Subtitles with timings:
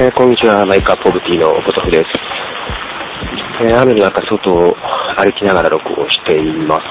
[0.00, 2.08] えー、こんにちは、マイカポブティのポトフです。
[3.62, 4.74] えー、雨の中、外を
[5.18, 6.86] 歩きながら録音しています。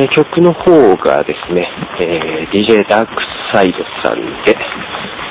[0.00, 1.68] えー、曲の方がですね、
[2.00, 3.22] え DJ ダーク
[3.52, 4.56] サイドさんで、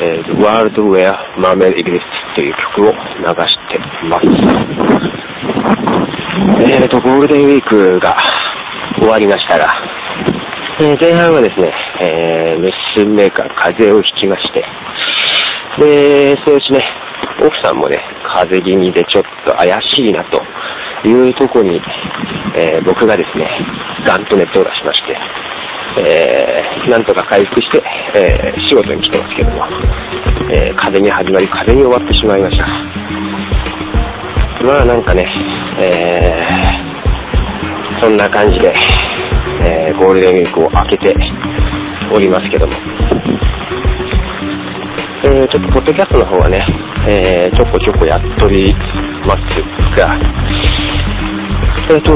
[0.00, 2.00] え The World Where Mermaid Exists
[2.36, 2.94] という曲を流
[3.48, 4.26] しています。
[6.72, 8.16] えーと、ゴールデンウィークが
[8.96, 9.74] 終わりましたが、
[10.80, 14.64] え前半はですね、え娘が風邪をひきまして、
[15.78, 16.84] で、そのうちね、
[17.44, 20.42] 奥さんもね、風邪気味でちょっと怪しいなと
[21.06, 21.80] いうとこに、
[22.54, 23.48] えー、僕がですね、
[24.06, 25.16] ガンと熱を出しまして、
[25.98, 27.82] えー、なんとか回復して、
[28.14, 29.66] えー、仕事に来てますけども、
[30.50, 32.66] えー、風に始まり、風に終わってしまいました。
[34.64, 35.26] まあなんかね、
[35.78, 38.74] えー、そんな感じで、
[39.64, 41.16] えー、ゴールデンウィークを明けて
[42.12, 42.72] おりますけども、
[45.24, 46.58] えー、ちょっとポッドキャストの方はね、
[47.06, 48.74] えー、ちょこちょこやっとり
[49.22, 49.54] ます
[49.94, 50.18] が、
[51.90, 52.10] えっ、と、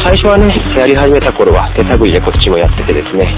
[0.00, 3.28] 最初はね、やり始めた頃は手探りでこっちもやっててですね、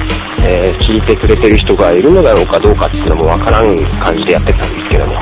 [0.46, 5.14] え、聞いてくれてる人がいるのだろうかどうかっていうのもわからん感じでやってたんですけども、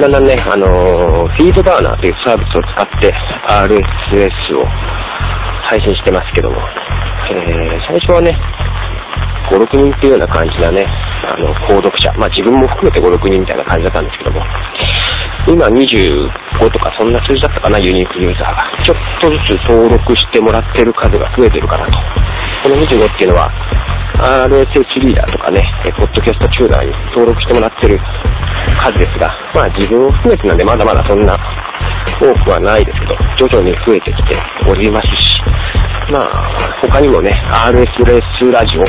[0.00, 3.14] だんだんね、あの、フィードバーナーというサービスを使って
[3.46, 4.66] RSS を
[5.70, 6.58] 配信してますけども、
[7.30, 8.34] え、最初はね、
[9.50, 10.86] 5、6人っていうような感じなね、
[11.26, 14.40] あの、購読者、まあ自分も含めて5、6人みたいな感じだったんですけども、
[15.48, 18.84] 今25とかそんな数字だったかな、ユニークユーザーが。
[18.84, 21.92] ちょっとずつ登録してもらってる数が増えてるかなと。
[22.62, 23.50] この25っていうのは、
[24.20, 25.60] RSS リーダーとかね、
[25.96, 27.98] ポッドキャストチューナーに登録してもらってる
[28.84, 31.36] 数ですが、まあ自分を含めてなんでまだまだそんな
[32.20, 34.36] 多くはないですけど、徐々に増えてきて
[34.68, 35.40] おりますし、
[36.12, 38.84] まあ他にもね、RSS ラジオ、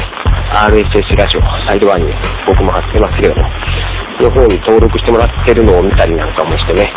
[0.51, 2.13] RSS ラジオ、サイドワンに
[2.45, 3.41] 僕も貼ってますけども、
[4.19, 6.91] の方に登録してもらってるのを見たりなんかもしてね、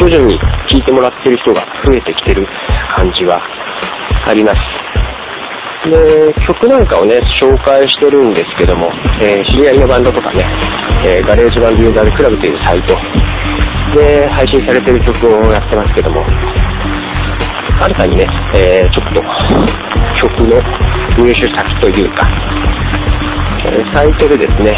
[0.00, 0.38] 徐々に
[0.72, 2.46] 聞いてもらってる人が増えてきてる
[2.96, 3.42] 感じは
[4.26, 4.52] ありま
[5.84, 5.90] す。
[5.90, 8.88] で、曲なんかをね、紹介してるんですけども、
[9.20, 10.44] えー、知り合いのバンドとかね、
[11.04, 12.96] えー、 GarageBand Users Club というサイト
[14.00, 16.24] で配信されてる曲をやってますけども、
[17.84, 20.56] 新たにね、えー、ちょっと曲の
[21.18, 22.73] 入手先というか、
[23.64, 24.76] サイトでですね、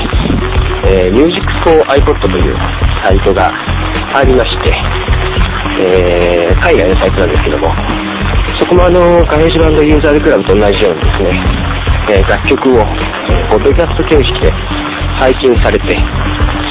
[0.87, 2.55] えー、Music for iPod という
[3.03, 3.51] サイトが
[4.15, 4.71] ありまして、
[5.83, 7.75] えー、海外のサイトなんですけども、
[8.61, 11.35] そこもあの、 GarageBand Users Club と同じようにですね、
[12.11, 12.85] えー、楽曲を、
[13.51, 14.51] ポッドキャスト形式で
[15.19, 15.99] 配信されて、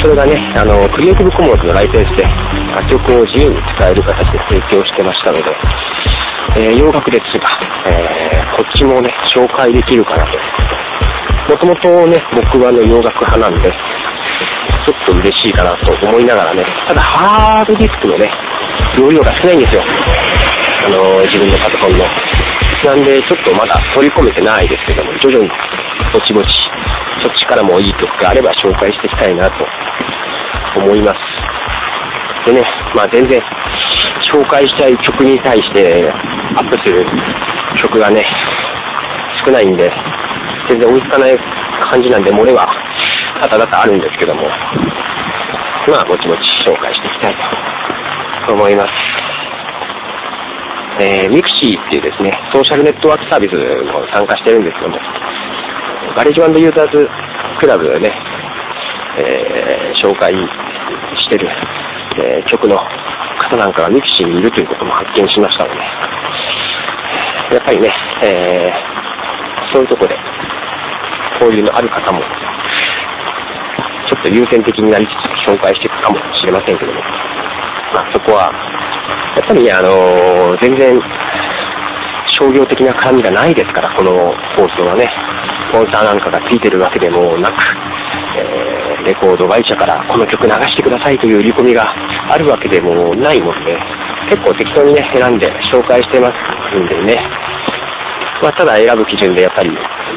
[0.02, 2.24] それがね、あの、クリエイティブコモンズのライセンスで
[2.72, 5.44] 楽曲を自由に使える形で提供してましたので、
[6.58, 7.50] えー、洋楽ですが、
[7.92, 10.40] えー、こっちもね、紹介できるかなと。
[11.48, 18.30] もともとね、僕はあの洋楽派なんで、ちょっと嬉しいかなと思いながらね、ただハードディスクのね、
[18.98, 19.84] 容量が少ないんですよ。
[20.86, 22.06] あのー、自分のパソコンの。
[22.86, 25.50] なんで、ちょっとまだ取り込めてないですけども、徐々に
[26.14, 26.48] ぼちぼち、
[27.22, 29.54] そっちからもいい曲があれば紹介していきたいなと
[30.82, 32.50] 思います。
[32.50, 32.64] でね、
[32.94, 33.40] まあ全然、
[34.34, 36.12] 紹介したい曲に対して
[36.58, 37.06] アップする
[37.82, 38.26] 曲がね、
[39.46, 39.92] 少ないんで、
[40.68, 41.38] 全然追いつかない
[41.90, 42.68] 感じなんで、漏れは
[43.42, 44.48] 多々々あるんですけども、
[45.88, 47.36] まあ、ぼちぼち紹介していきたい
[48.48, 48.92] と思います。
[50.98, 53.56] えー、 mixi っていうですね、ソーシャルネットワークサービス
[53.92, 54.98] も参加してるんですけども、
[56.16, 57.10] GarageBand Users
[57.60, 58.16] Club でね、
[59.18, 61.50] えー、紹介してる、
[62.18, 62.78] えー、曲の
[63.50, 65.82] 方なんかが mixi にいるということも発見しましたので、
[67.56, 67.94] やっぱりね、
[68.24, 69.15] えー、
[69.76, 70.16] そういうとこで
[71.44, 72.24] 交流のある方も
[74.08, 77.02] ちょっと優先的になりつつ紹介していくかもしれませんけども、
[77.92, 78.54] まあ、そこは、
[79.36, 80.96] やっぱりね、あのー、全然
[82.40, 85.10] 商業的な絡みがないですから、この放送はね、
[85.68, 87.58] スポンサーなんかがついてるわけでもなく、
[88.38, 91.84] えー、レコード会社からこの曲流してくださいという売り込みが
[92.32, 93.76] あるわけでもないもんで、
[94.30, 97.20] 結構適当にね、選んで紹介してますんでね、
[98.42, 99.70] まあ、ただ選ぶ基準でやっぱり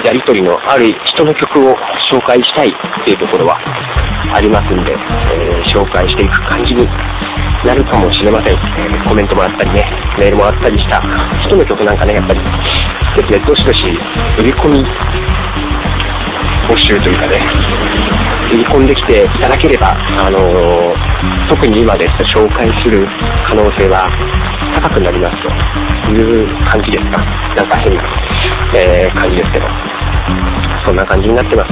[0.04, 1.74] やりとりのある人の曲を
[2.10, 3.58] 紹介したいっていうところは
[4.34, 6.86] ありますんで、えー、紹介していく感じに
[7.64, 8.58] なるかもしれません。
[9.08, 9.84] コメントもらったりね、
[10.18, 11.02] メールもらったりした
[11.46, 13.84] 人の曲なんかね、やっぱりですね、どしどし
[14.38, 14.84] 売り込み
[16.68, 17.40] 募集というかね、
[18.52, 23.06] 売り込んできていただければ、あのー、特に今ですと紹介する
[23.46, 24.08] 可能性は
[24.82, 25.36] 高くなります
[26.06, 27.18] という感じですか？
[27.54, 28.02] なんか変な、
[28.74, 29.66] えー、感じですけど。
[30.84, 31.70] そんな感じになってます。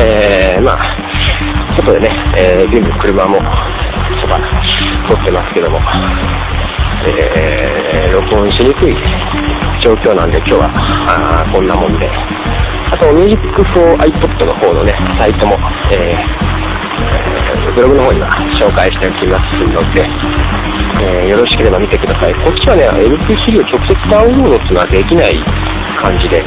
[0.02, 0.78] えー、まあ、
[1.76, 3.38] ことでね、えー、ビン車も
[4.20, 4.38] そば
[5.08, 5.80] 撮ってますけども、
[7.06, 8.94] えー、録音しにくい
[9.80, 12.10] 状況なんで今日はあこんなもんで、
[12.90, 13.36] あと、Music
[13.74, 15.58] for iPod の方のね、サイトも、
[15.92, 20.08] えー、ブログの方には紹介しておきますので、
[21.00, 22.34] えー、よろしければ見てください。
[22.34, 25.36] こっちはね、MP3 を直接ダウンロードっていうのはできない
[26.00, 26.42] 感じで、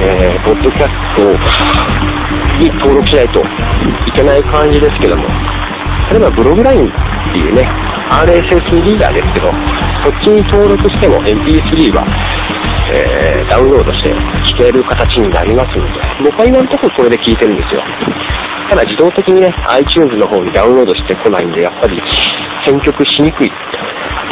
[0.00, 1.26] えー、ポッドキャスト
[2.62, 5.26] に登録しないといけない感じですけども、
[6.10, 6.92] 例えばブログラインっ
[7.32, 7.66] ていうね、
[8.10, 9.50] RSS リーダーですけど、
[10.02, 12.06] そっちに登録しても MP3 は、
[12.90, 17.82] えー、ダウンロードして聴ける形になりますので、僕は今のところこれで聴いてるんですよ。
[18.68, 22.00] ただ自動的にね、iTunes の方にダウンロードしてこないんで、やっぱり
[22.64, 23.50] 選曲しにくい、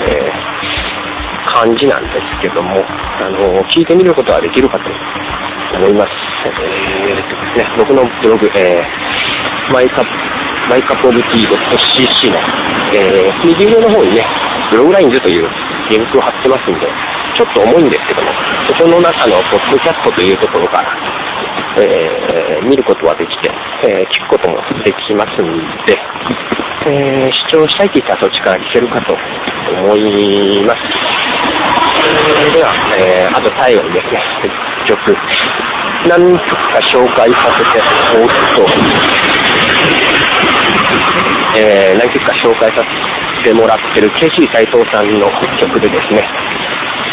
[0.06, 4.84] えー、感じなんですけども、あの聞いてみることはできるかと
[5.78, 6.10] 思います。
[6.46, 10.02] えー、ね、僕のブログ、えー、 my cu
[10.68, 11.50] my cup of tea
[11.96, 12.36] .cc の、
[12.92, 14.24] えー、右上の方にね、
[14.70, 15.48] Bloglines という
[15.90, 16.86] リンクを貼ってますんで、
[17.38, 18.32] ちょっと重いんですけども、
[18.66, 20.90] そこの中のポッドキャストというところから、
[21.78, 23.48] えー、見ることはできて、
[23.86, 25.46] えー、聞くこともできますん
[25.86, 25.94] で、
[26.90, 30.82] えー、視聴したいって言ったらそっちから聞けるかと思います。
[32.42, 34.18] えー、では、えー、あと最後にですね、
[34.90, 34.98] 曲、
[36.10, 37.78] 何曲か紹介させて
[38.18, 38.66] おくと、
[41.54, 42.82] えー、何曲か紹介さ
[43.38, 45.30] せてもらってる KC 斎藤さんの
[45.60, 46.26] 曲でですね、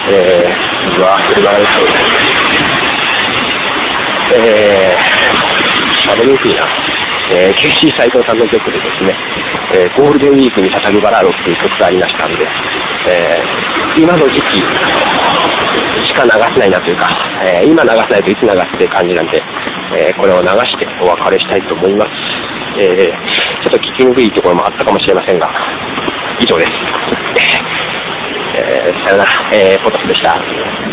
[0.08, 1.92] えー、うわ、言われそうで。
[4.38, 6.68] えー、喋りにくいな。
[7.32, 9.18] えー、KC 斎藤さんの曲でですね、
[9.74, 12.46] えー、ゴールデンウィークに捧ぐバラードっていう曲がありましたんで、
[13.08, 14.62] えー、今の時期
[16.06, 17.10] しか流せないなというか、
[17.42, 19.42] えー、今流せないといつ流すっていう感じなんで、
[19.98, 22.12] えー、これを流してお別れしたいと思います。
[22.78, 25.50] えー、ちょっと聞きにくいところもあったかもしれませんが、
[26.40, 27.55] 以上です。
[28.56, 30.85] えー、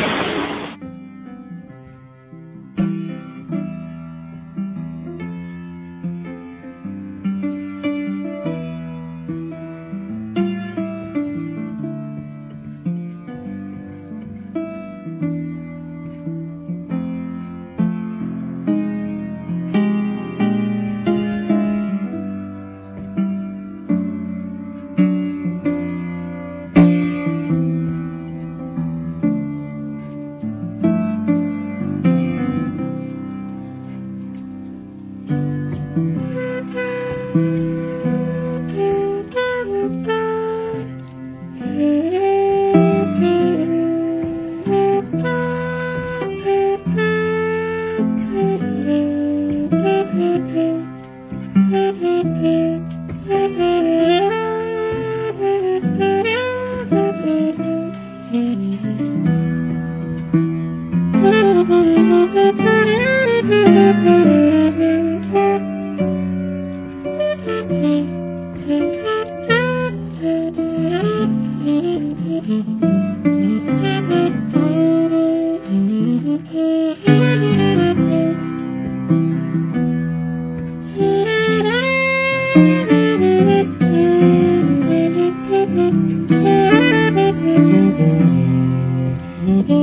[89.43, 89.83] Mm-hmm.